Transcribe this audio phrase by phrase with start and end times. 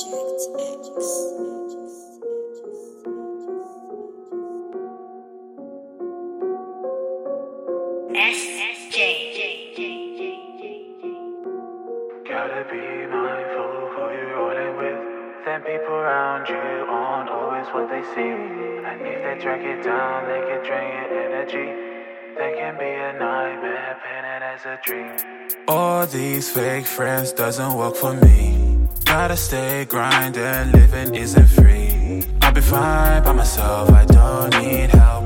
[0.00, 0.96] Project
[12.26, 15.44] Gotta be mindful who you're with.
[15.44, 18.84] Them people around you aren't always what they seem.
[18.86, 21.68] And if they drag it down, they can drain your energy.
[22.38, 25.66] They can be a nightmare, painted as a dream.
[25.68, 28.69] All these fake friends doesn't work for me.
[29.10, 32.22] Gotta stay grinding, living isn't free.
[32.42, 35.24] I'll be fine by myself, I don't need help.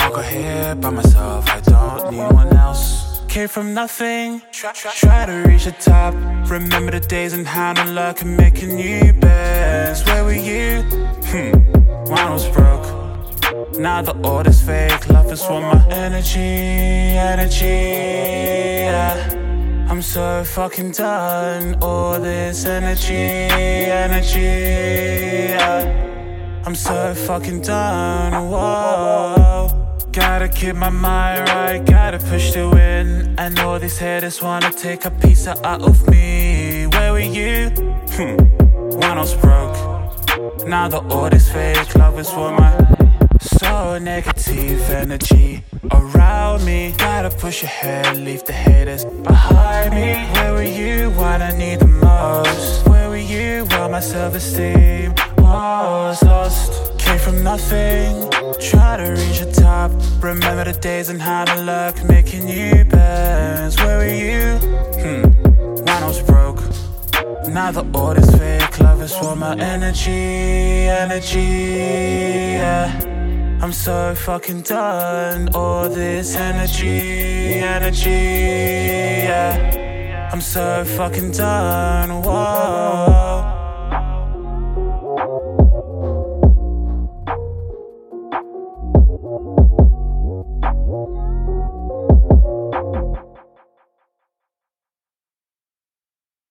[0.00, 3.22] I'll go here by myself, I don't need one else.
[3.28, 6.12] Came from nothing, try, try, try to reach the top.
[6.50, 10.06] Remember the days and how the luck and making you best.
[10.06, 10.82] Where were you?
[11.30, 12.86] Hmm, mine was broke.
[13.78, 16.38] Now the order's fake, love is for my energy,
[17.16, 17.64] energy.
[17.64, 19.41] Yeah.
[20.02, 21.76] I'm so fucking done.
[21.80, 24.40] All this energy, energy.
[25.54, 26.62] Yeah.
[26.66, 28.32] I'm so fucking done.
[28.50, 30.00] Whoa.
[30.10, 33.36] Gotta keep my mind right, gotta push to win.
[33.38, 36.88] And all these haters wanna take a piece out of me.
[36.88, 37.68] Where were you?
[38.16, 38.38] Hmm.
[38.98, 40.66] When I was broke.
[40.66, 42.81] Now the order's fake, love is for my
[44.00, 46.94] negative energy around me.
[46.98, 50.14] Gotta push ahead, leave the haters behind me.
[50.34, 52.88] Where were you when I need the most?
[52.88, 56.98] Where were you when my self esteem was lost?
[56.98, 59.90] Came from nothing, try to reach the top.
[60.22, 63.78] Remember the days and how the luck making you best.
[63.82, 64.58] Where were you?
[65.02, 65.22] Hmm,
[65.84, 66.60] when I was broke.
[67.48, 71.40] Now the order's fake, love is for my energy, energy.
[72.58, 73.11] Yeah.
[73.62, 75.48] I'm so fucking done.
[75.54, 78.10] All this energy, energy.
[78.10, 80.30] Yeah.
[80.32, 82.22] I'm so fucking done.
[82.22, 83.60] Whoa.
[90.92, 91.31] Project.